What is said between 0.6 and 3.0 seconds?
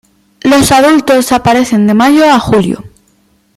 adultos aparecen de mayo a julio.